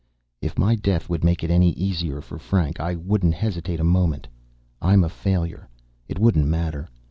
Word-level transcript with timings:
"If 0.41 0.57
my 0.57 0.73
death 0.73 1.09
would 1.11 1.23
make 1.23 1.43
it 1.43 1.51
any 1.51 1.73
easier 1.73 2.21
for 2.21 2.39
Frank, 2.39 2.79
I 2.79 2.95
wouldn't 2.95 3.35
hesitate 3.35 3.79
a 3.79 3.83
moment. 3.83 4.27
I'm 4.81 5.03
a 5.03 5.09
failure. 5.09 5.69
It 6.07 6.17
wouldn't 6.17 6.47
matter. 6.47 6.87